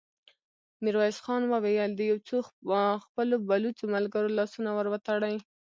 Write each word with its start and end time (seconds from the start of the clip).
ميرويس 0.83 1.17
خان 1.25 1.41
وويل: 1.47 1.91
د 1.95 2.01
يو 2.11 2.17
څو 2.27 2.37
خپلو 3.05 3.35
بلوڅو 3.49 3.85
ملګرو 3.95 4.35
لاسونه 4.37 4.69
ور 4.73 4.87
وتړئ! 4.91 5.35